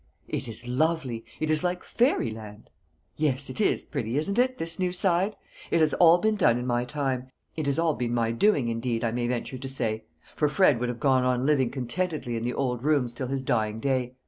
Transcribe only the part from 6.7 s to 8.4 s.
time it has all been my